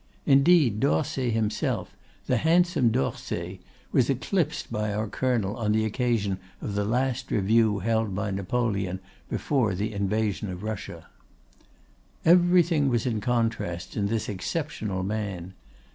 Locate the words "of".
6.59-6.73, 10.49-10.63